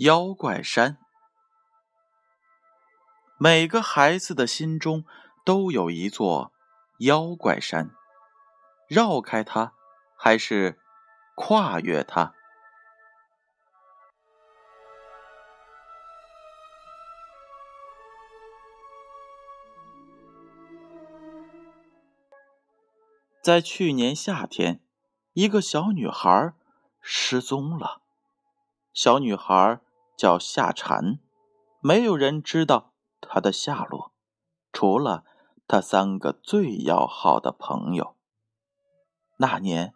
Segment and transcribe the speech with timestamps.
[0.00, 0.96] 妖怪山。
[3.36, 5.04] 每个孩子的心中
[5.44, 6.54] 都有一座
[7.00, 7.90] 妖怪山，
[8.88, 9.74] 绕开它，
[10.16, 10.80] 还是
[11.34, 12.32] 跨越它？
[23.42, 24.80] 在去年夏天，
[25.34, 26.54] 一个小女孩
[27.02, 28.00] 失踪了。
[28.94, 29.80] 小女孩
[30.20, 31.18] 叫夏蝉，
[31.80, 34.12] 没有人知道他的下落，
[34.70, 35.24] 除了
[35.66, 38.14] 他三个最要好的朋友。
[39.38, 39.94] 那年，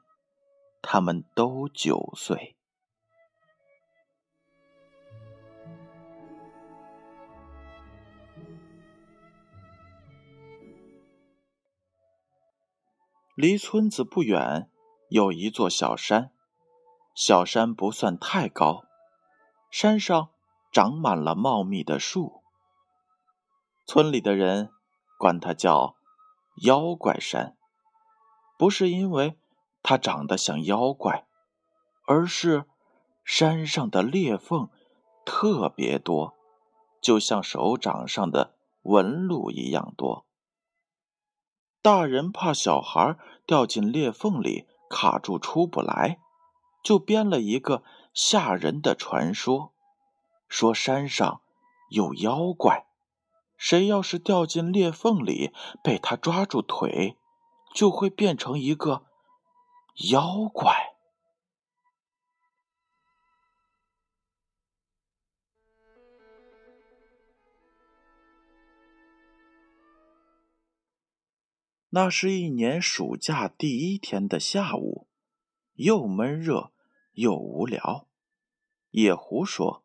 [0.80, 2.56] 他们都九岁。
[13.34, 14.70] 离村子不远，
[15.10, 16.32] 有一座小山。
[17.14, 18.86] 小山不算太高，
[19.76, 20.30] 山上
[20.70, 22.44] 长满了茂密的树。
[23.84, 24.70] 村里的人
[25.18, 25.96] 管它叫
[26.62, 27.56] “妖怪山”，
[28.56, 29.36] 不是因为
[29.82, 31.26] 它长得像妖怪，
[32.06, 32.66] 而是
[33.24, 34.70] 山上的裂缝
[35.26, 36.36] 特别多，
[37.02, 40.24] 就像手掌上的纹路一样多。
[41.82, 46.20] 大人怕小孩掉进裂缝里卡住出不来，
[46.80, 47.82] 就编了一个
[48.14, 49.72] 吓人的传说，
[50.48, 51.42] 说山上
[51.90, 52.86] 有妖怪，
[53.56, 57.18] 谁要是掉进裂缝里被他抓住腿，
[57.74, 59.04] 就会变成一个
[60.10, 60.94] 妖怪。
[71.90, 75.08] 那是一年暑假第一天的下午，
[75.74, 76.73] 又闷热
[77.14, 78.06] 又无聊。
[78.90, 79.84] 野狐说：“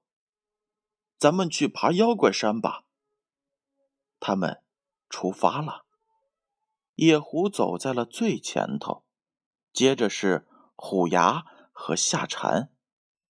[1.17, 2.85] 咱们去爬妖怪山吧。”
[4.19, 4.63] 他们
[5.09, 5.85] 出发了。
[6.95, 9.05] 野狐走在了最前头，
[9.71, 10.45] 接着是
[10.75, 12.73] 虎牙和夏蝉，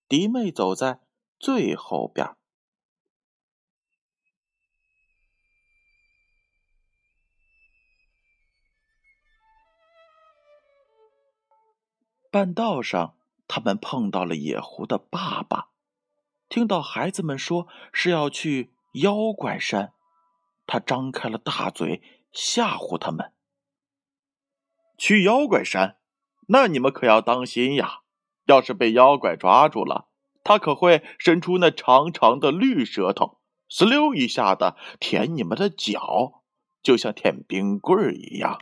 [0.07, 1.01] 迪妹走在
[1.37, 2.35] 最后边。
[12.31, 13.18] 半道上，
[13.49, 15.71] 他们碰到了野狐的爸爸。
[16.47, 19.91] 听到孩子们说是要去妖怪山，
[20.65, 22.01] 他张开了大嘴
[22.31, 23.33] 吓唬他们
[24.97, 25.97] ：“去妖怪山，
[26.47, 28.01] 那你们可要当心呀！
[28.45, 30.09] 要是被妖怪抓住了，
[30.43, 33.39] 他可会伸出那长长的绿舌头，
[33.69, 36.43] 呲溜一下的舔你们的脚，
[36.83, 38.61] 就像舔冰棍一样。”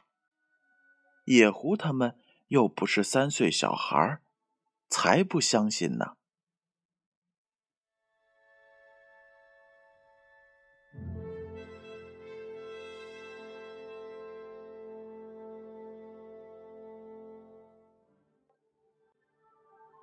[1.28, 2.18] 野狐他们。
[2.50, 4.22] 又不是三岁小孩
[4.90, 6.14] 才不相信呢。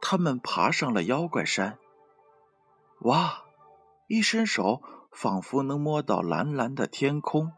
[0.06, 1.78] 他们爬上了妖怪山，
[3.00, 3.42] 哇！
[4.06, 7.52] 一伸手，仿佛能摸到蓝蓝的天空。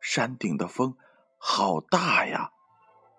[0.00, 0.98] 山顶的风
[1.38, 2.50] 好大呀！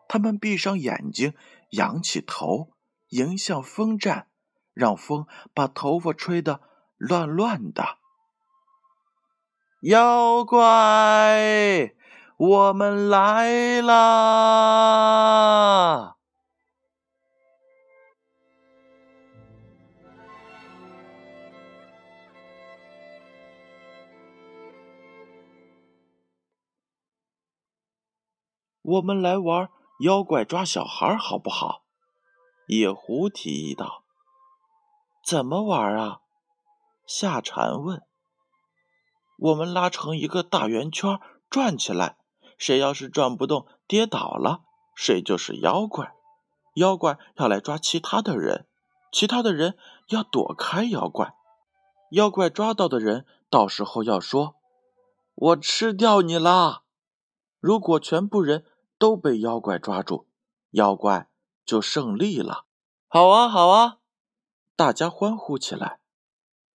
[0.10, 1.34] 他们闭上眼睛，
[1.70, 2.74] 仰起头，
[3.10, 4.28] 迎向风站，
[4.74, 6.62] 让风把头发吹得
[6.98, 7.98] 乱乱的。
[9.82, 11.94] 妖怪，
[12.38, 14.98] 我们来啦！
[28.82, 29.70] 我们来玩。
[30.00, 31.87] 妖怪抓小孩好不好？
[32.68, 34.04] 野狐提议道。
[35.26, 36.20] 怎么玩啊？
[37.06, 38.04] 夏蝉问。
[39.38, 41.20] 我们拉成一个大圆圈，
[41.50, 42.18] 转起来，
[42.58, 44.62] 谁要是转不动，跌倒了，
[44.96, 46.14] 谁就是妖怪。
[46.76, 48.68] 妖怪要来抓其他的人，
[49.12, 49.78] 其他的人
[50.10, 51.34] 要躲开妖怪。
[52.12, 54.56] 妖怪抓到的人，到时候要说
[55.36, 56.84] ：“我吃掉你啦！”
[57.60, 58.66] 如果全部人。
[59.00, 60.26] 都被妖怪抓住，
[60.72, 61.27] 妖怪
[61.68, 62.66] 就胜利了。
[63.08, 64.00] 好啊，好啊！
[64.76, 66.00] 大家欢呼起来。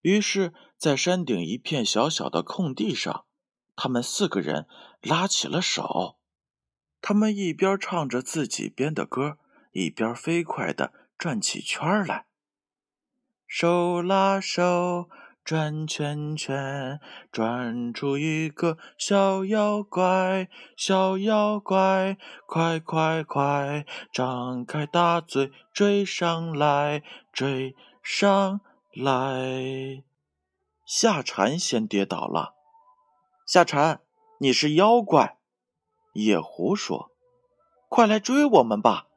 [0.03, 3.25] 于是，在山顶一片小小的空地上，
[3.75, 4.69] 他们四个人
[5.01, 6.19] 拉起了手。
[7.01, 9.39] 他们一边唱着自己编的歌，
[9.73, 12.27] 一边飞快地转起圈来。
[13.47, 15.09] 手拉手。
[15.45, 17.01] 转圈圈，
[17.33, 22.17] 转出一个小妖怪，小妖怪，
[22.47, 27.03] 快快快，张开大嘴追上来，
[27.33, 28.61] 追上
[28.95, 30.05] 来，
[30.87, 32.55] 夏蝉先跌倒了。
[33.45, 34.01] 夏蝉，
[34.39, 35.39] 你是妖怪。
[36.13, 37.11] 野狐说
[37.89, 39.09] ：“快来追我们吧！”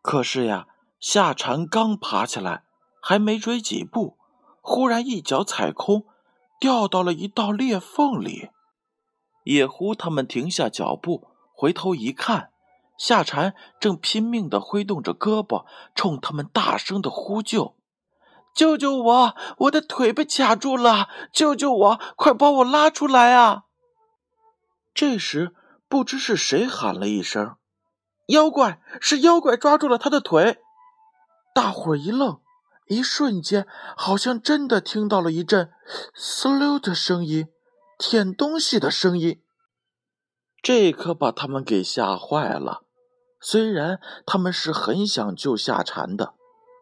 [0.00, 2.62] 可是呀，夏蝉刚爬起来，
[3.02, 4.16] 还没追几步，
[4.68, 6.06] 忽然一脚踩空，
[6.58, 8.50] 掉到了一道裂缝里。
[9.44, 12.50] 野狐他们停下脚步，回头一看，
[12.98, 15.64] 夏蝉正拼命的挥动着胳膊，
[15.94, 17.76] 冲他们大声的呼救。
[18.56, 19.36] 救救我！
[19.58, 21.08] 我的腿被卡住了！
[21.32, 22.00] 救救我！
[22.16, 23.66] 快把我拉出来啊！
[24.92, 25.54] 这时，
[25.88, 27.54] 不知是谁喊了一声
[28.26, 28.80] ：“妖怪！
[29.00, 30.58] 是妖怪抓住了他的腿！”
[31.54, 32.40] 大伙一愣，
[32.86, 33.66] 一瞬间，
[33.96, 35.70] 好像真的听到了一阵
[36.16, 37.48] “嗖溜”的声音，
[37.98, 39.42] 舔东西的声音。
[40.62, 42.82] 这可把他们给吓坏了。
[43.40, 46.34] 虽然他们是很想救夏蝉的。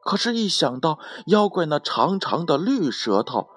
[0.04, 0.98] 可是，一想到
[1.28, 3.48] 妖怪那长长的绿舌头，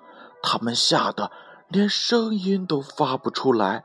[0.41, 1.29] 他们吓得
[1.67, 3.83] 连声音都发不出来。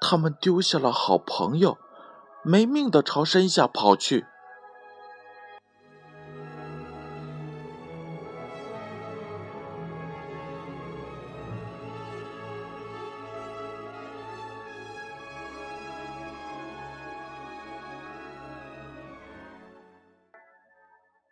[0.00, 1.76] 他们丢下了好朋友，
[2.42, 4.24] 没命的朝山下跑去。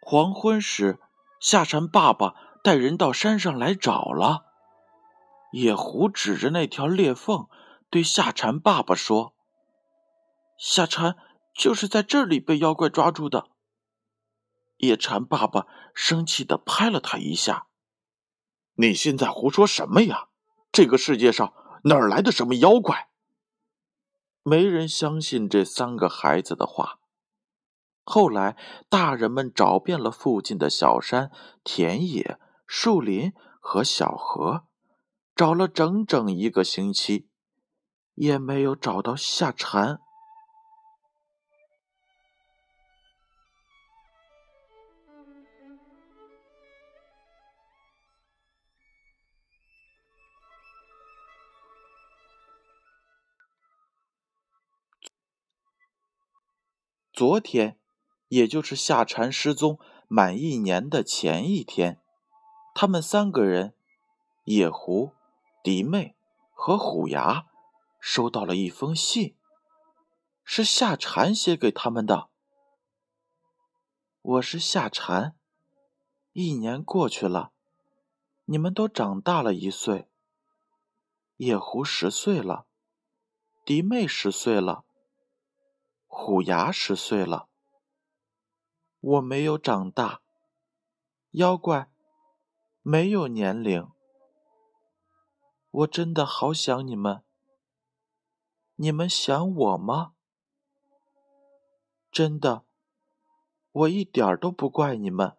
[0.06, 1.00] 黄昏时，
[1.40, 4.44] 夏蝉爸爸带人到山上来找了。
[5.50, 7.48] 野狐指着那条裂缝，
[7.88, 9.34] 对夏蝉爸爸说
[10.60, 11.16] ：“夏蝉
[11.54, 13.48] 就是在这里被妖怪抓住的。”
[14.76, 17.68] 野蝉爸爸生气的拍了他一下
[18.76, 20.28] ：“你现在胡说什么呀？
[20.70, 21.54] 这个世界上
[21.84, 23.08] 哪来的什么妖怪？”
[24.44, 26.98] 没人相信这三个孩子的话。
[28.06, 28.56] 后来，
[28.88, 31.32] 大人们找遍了附近的小山、
[31.64, 34.66] 田野、树林和小河，
[35.34, 37.28] 找了整整一个星期，
[38.14, 39.98] 也没有找到夏蝉。
[57.12, 57.83] 昨天。
[58.34, 59.78] 也就是夏蝉失踪
[60.08, 62.00] 满一年的前一天，
[62.74, 63.76] 他们三个人——
[64.46, 65.12] 野狐、
[65.62, 66.16] 迪妹
[66.50, 67.46] 和虎牙——
[68.00, 69.36] 收到了一封信，
[70.42, 72.28] 是夏蝉写给他们的。
[74.20, 75.36] 我是夏蝉，
[76.32, 77.52] 一年过去了，
[78.46, 80.08] 你们都长大了一岁。
[81.36, 82.66] 野狐十岁了，
[83.64, 84.84] 迪妹十岁了，
[86.08, 87.48] 虎牙十岁了。
[89.06, 90.22] 我没有长大，
[91.32, 91.90] 妖怪
[92.80, 93.86] 没有年龄，
[95.70, 97.22] 我真的好想你们。
[98.76, 100.14] 你们想我吗？
[102.10, 102.64] 真的，
[103.72, 105.36] 我一点都不怪你们。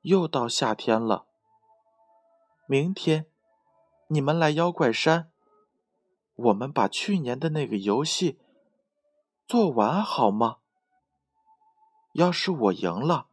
[0.00, 1.26] 又到夏天了，
[2.66, 3.26] 明天
[4.06, 5.30] 你们来妖怪山，
[6.34, 8.40] 我们把去年的那个游戏
[9.46, 10.59] 做完好吗？
[12.12, 13.28] 要是我赢了，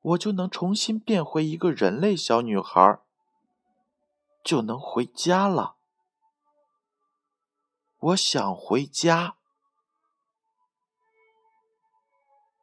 [0.00, 3.00] 我就能重新变回一个人类小女孩，
[4.44, 5.76] 就能回家了。
[7.98, 9.36] 我想回家。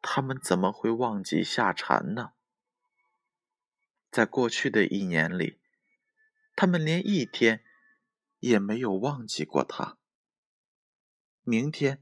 [0.01, 2.31] 他们怎么会忘记夏蝉呢？
[4.09, 5.59] 在过去的一年里，
[6.55, 7.63] 他们连一天
[8.39, 9.97] 也没有忘记过他。
[11.43, 12.01] 明天，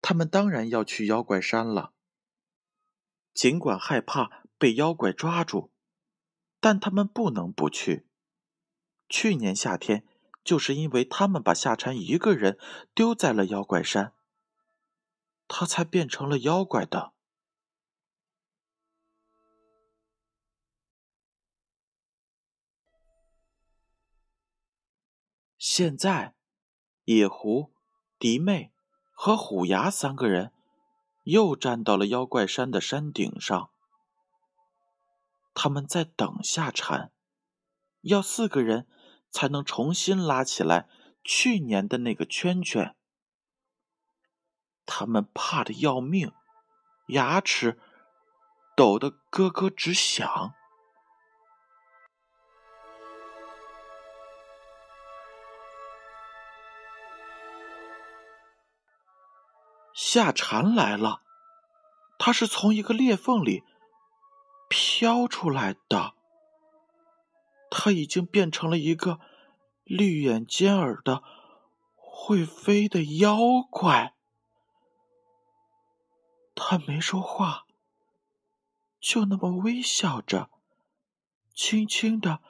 [0.00, 1.92] 他们当然要去妖怪山了。
[3.34, 5.70] 尽管害怕被妖怪抓住，
[6.60, 8.06] 但他们不能不去。
[9.08, 10.06] 去年夏天，
[10.44, 12.58] 就是因为他们把夏蝉一个人
[12.94, 14.14] 丢在了妖怪山，
[15.48, 17.12] 他才变成了妖怪的。
[25.58, 26.34] 现在，
[27.04, 27.72] 野狐、
[28.18, 28.72] 迪妹
[29.12, 30.52] 和虎牙三个人。
[31.22, 33.70] 又站到了妖怪山的山顶上，
[35.54, 37.12] 他们在等下蝉，
[38.00, 38.88] 要四个人
[39.30, 40.88] 才能重新拉起来
[41.22, 42.96] 去年的那个圈圈。
[44.84, 46.32] 他们怕的要命，
[47.08, 47.78] 牙齿
[48.76, 50.54] 抖得咯咯直响。
[60.04, 61.22] 夏蝉来了，
[62.18, 63.62] 它是从一个裂缝里
[64.68, 66.14] 飘出来的。
[67.70, 69.20] 他已经变成了一个
[69.84, 71.22] 绿眼尖耳的、
[71.94, 73.38] 会飞的妖
[73.70, 74.16] 怪。
[76.56, 77.66] 他没说话，
[79.00, 80.50] 就那么微笑着，
[81.54, 82.40] 轻轻的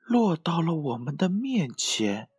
[0.00, 2.30] 落到了我们的面前。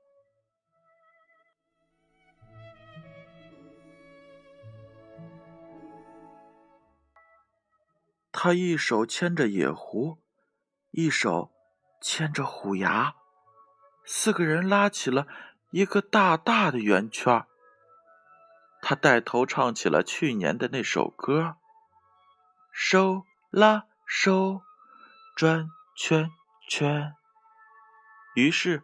[8.46, 10.20] 他一手牵着野狐，
[10.92, 11.52] 一手。
[12.00, 13.16] 牵着虎牙，
[14.04, 15.26] 四个人拉起了
[15.72, 17.44] 一个大大的圆圈。
[18.84, 21.58] 他带头唱起了去年的那首歌
[22.72, 24.62] ：“收啦收，
[25.36, 26.30] 转圈
[26.70, 27.16] 圈。”
[28.36, 28.84] 于是，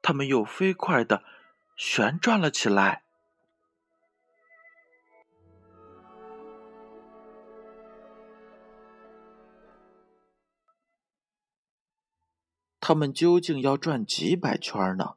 [0.00, 1.24] 他们又飞快的
[1.74, 3.01] 旋转了起来。
[12.84, 15.14] 他们究竟要转几百圈呢？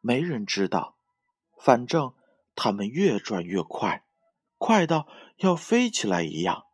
[0.00, 0.94] 没人知道。
[1.58, 2.14] 反正
[2.54, 4.04] 他们越转越快，
[4.58, 6.66] 快到要飞起来一样，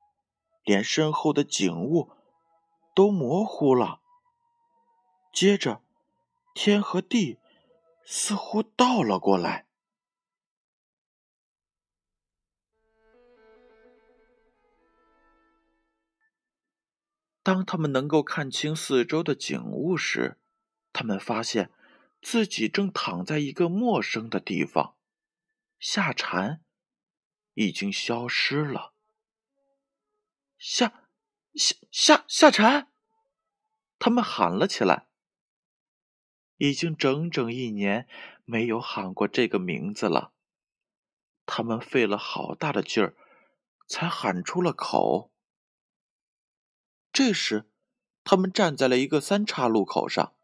[0.62, 2.10] 连身后的景物
[2.94, 4.02] 都模糊了。
[5.32, 5.80] 接着，
[6.52, 7.38] 天和地
[8.04, 9.67] 似乎倒了过来。
[17.48, 20.36] 当他们能够看清四周的景物时，
[20.92, 21.70] 他们发现
[22.20, 24.96] 自己正躺在一个陌生的地方。
[25.78, 26.62] 夏蝉
[27.54, 28.92] 已经消失了。
[30.58, 31.08] 夏
[31.54, 32.92] 夏夏夏蝉，
[33.98, 35.06] 他们喊了起来。
[36.58, 38.06] 已经整整一年
[38.44, 40.34] 没有喊过这个名字了。
[41.46, 43.16] 他们费了好大的劲儿，
[43.86, 45.32] 才喊出了口。
[47.18, 47.68] 这时，
[48.22, 50.34] 他们站在了一个三岔路口上。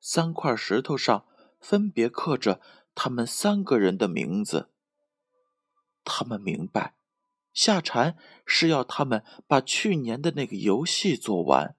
[0.00, 1.24] 三块石头上
[1.60, 2.60] 分别刻着
[2.92, 4.72] 他们三个人的名字。
[6.02, 6.96] 他们明白，
[7.52, 11.76] 夏蝉是要他们把去年的那个游戏做完。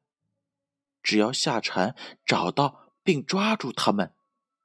[1.03, 1.93] 只要夏蝉
[2.25, 4.15] 找到并抓住他们，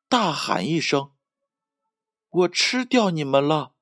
[0.09, 1.11] 大喊一声
[2.31, 3.73] ：“我吃掉你们了！”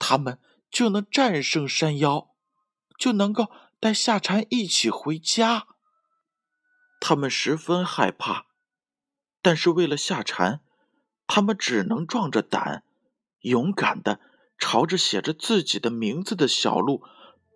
[0.00, 0.40] 他们
[0.70, 2.34] 就能战胜山妖，
[2.98, 3.52] 就能够。
[3.80, 5.68] 带夏蝉一起回家，
[7.00, 8.46] 他们十分害怕，
[9.40, 10.60] 但是为了夏蝉，
[11.28, 12.82] 他们只能壮着胆，
[13.42, 14.20] 勇敢的
[14.58, 17.04] 朝着写着自己的名字的小路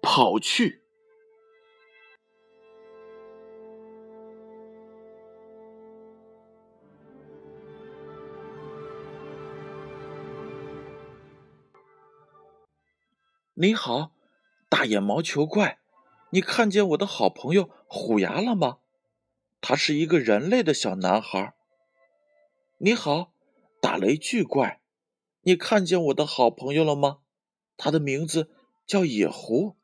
[0.00, 0.84] 跑去。
[13.54, 14.12] 你好，
[14.68, 15.81] 大眼毛球怪。
[16.34, 18.78] 你看见我的好朋友虎牙了吗？
[19.60, 21.54] 他是一个人类的小男孩。
[22.78, 23.34] 你好，
[23.82, 24.80] 打雷巨怪，
[25.42, 27.18] 你看见我的好朋友了吗？
[27.76, 28.50] 他的名字
[28.86, 29.76] 叫野狐，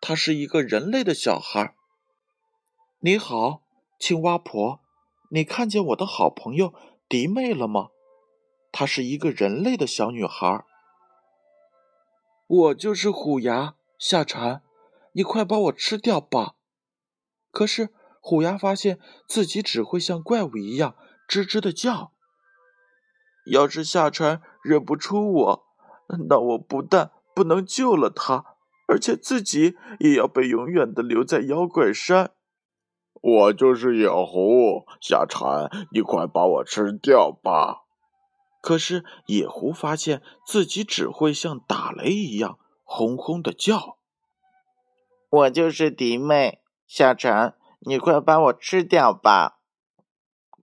[0.00, 1.74] 他是一个人类的小孩。
[3.00, 3.64] 你好，
[3.98, 4.80] 青蛙婆，
[5.30, 6.72] 你看见我的好朋友
[7.08, 7.88] 迪妹了吗？
[8.70, 10.64] 她是一个人类的小女孩。
[12.46, 14.62] 我就是虎牙夏蝉。
[15.18, 16.54] 你快把我吃掉吧！
[17.50, 20.94] 可是虎牙发现自己只会像怪物一样
[21.28, 22.12] 吱吱的叫。
[23.50, 25.64] 要是夏蝉认不出我，
[26.28, 28.44] 那我不但不能救了他，
[28.86, 32.30] 而且自己也要被永远的留在妖怪山。
[33.20, 37.82] 我就是野狐夏蝉，你快把我吃掉吧！
[38.62, 43.97] 可是野狐发现自己只会像打雷一样轰轰的叫。
[45.30, 49.60] 我就是迪妹，夏蝉，你快把我吃掉吧！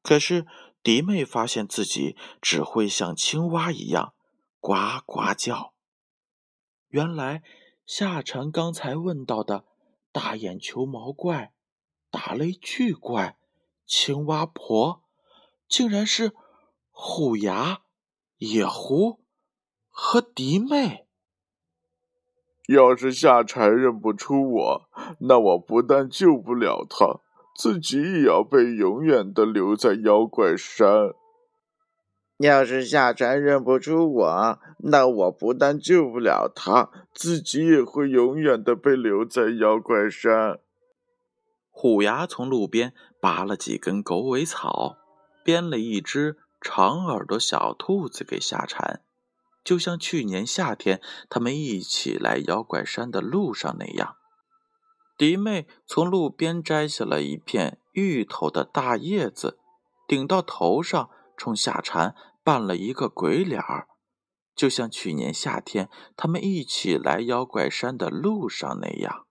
[0.02, 0.48] 可是
[0.82, 4.14] 迪妹发现自己只会像青蛙一样
[4.60, 4.74] 呱
[5.06, 5.74] 呱叫。
[6.88, 7.44] 原来
[7.86, 9.66] 夏蝉刚才问到的
[10.12, 11.54] 大眼球毛怪、
[12.10, 13.38] 打雷巨怪、
[13.86, 15.04] 青蛙婆，
[15.68, 16.34] 竟然是
[16.90, 17.84] 虎牙、
[18.38, 19.24] 野狐
[19.90, 21.05] 和迪妹。
[22.68, 27.20] 要是夏蝉认不出我，那我不但救不了他，
[27.56, 31.14] 自己也要被永远的留在妖怪山。
[32.38, 40.60] 要是夏蝉认不出我，那我不但救不了他，自己也会永远的被留在妖怪山。
[41.70, 44.98] 虎牙从路边拔了几根狗尾草，
[45.44, 49.02] 编了一只长耳朵小兔子给夏蝉。
[49.66, 54.16] 就像去年夏天他们一起来妖怪山的路上那样，
[55.18, 59.58] 迪妹从路边摘下了一片芋头的大叶子，
[60.08, 63.88] 顶到头上，冲夏蝉扮了一个鬼脸儿，
[64.56, 69.26] 就像去年夏天他们一起来妖怪山的路上那样。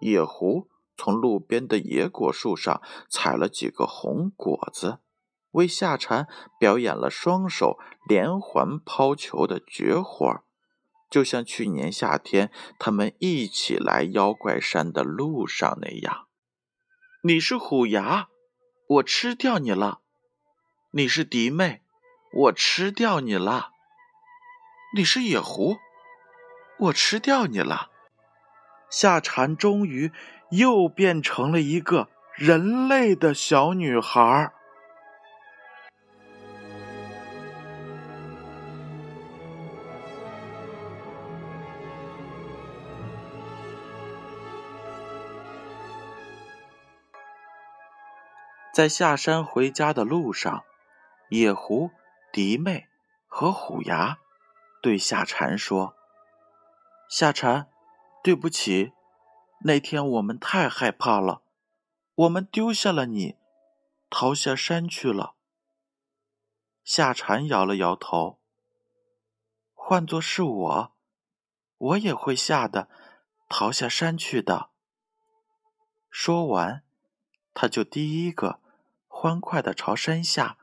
[0.00, 5.00] 野狐从路边的野果树上采了几个红果子，
[5.56, 10.42] 为夏蝉表演了双手连环抛球的绝活。
[11.08, 16.26] 就像去年夏天他们一起来妖怪山的路上那样，
[17.22, 18.28] 你是虎牙，
[18.88, 20.00] 我吃掉你了；
[20.90, 21.82] 你是迪妹，
[22.32, 23.70] 我吃掉你了；
[24.96, 25.76] 你是野狐，
[26.80, 27.90] 我吃掉你了。
[28.90, 30.12] 夏蝉终于
[30.50, 34.52] 又变成了一个人类的小女孩。
[48.76, 50.66] 在下山回家的路上，
[51.30, 51.92] 野狐、
[52.30, 52.88] 迪妹
[53.26, 54.18] 和虎牙
[54.82, 55.96] 对夏蝉说
[57.08, 57.70] ：“夏蝉，
[58.22, 58.92] 对不起，
[59.60, 61.40] 那天我们太害怕了，
[62.16, 63.38] 我们丢下了你，
[64.10, 65.36] 逃下山去了。”
[66.84, 68.38] 夏蝉摇了摇头
[69.72, 70.92] ：“换作是我，
[71.78, 72.90] 我也会吓得
[73.48, 74.68] 逃下山去的。”
[76.12, 76.84] 说完，
[77.54, 78.60] 他就第一个。
[79.26, 80.56] 欢快的朝山下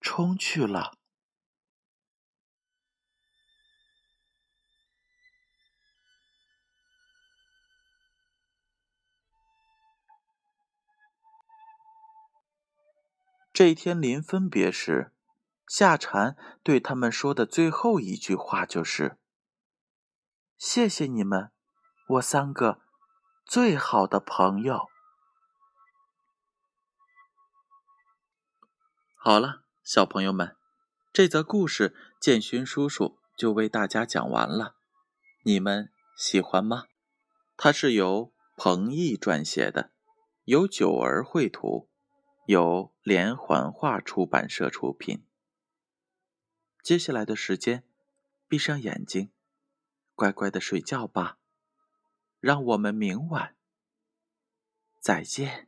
[0.00, 0.96] 冲去了。
[13.52, 15.12] 这一天临分别时，
[15.66, 19.18] 夏蝉对他们说的最后一句话就是
[20.56, 21.52] ：“谢谢你们，
[22.08, 22.80] 我三个
[23.44, 24.88] 最好的朋友。”
[29.20, 30.54] 好了，小朋友们，
[31.12, 34.76] 这则故事建勋叔叔就为大家讲完了。
[35.42, 36.84] 你们喜欢吗？
[37.56, 39.90] 它是由彭毅撰写的，
[40.44, 41.90] 由九儿绘图，
[42.46, 45.26] 由连环画出版社出品。
[46.80, 47.82] 接下来的时间，
[48.46, 49.32] 闭上眼睛，
[50.14, 51.38] 乖乖的睡觉吧。
[52.38, 53.56] 让我们明晚
[55.00, 55.67] 再见。